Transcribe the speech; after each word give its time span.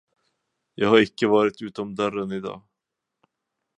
Jag 0.75 0.89
har 0.89 0.99
icke 0.99 1.27
varit 1.27 1.61
utom 1.61 1.95
dörren 1.95 2.31
i 2.31 2.39
dag. 2.39 2.61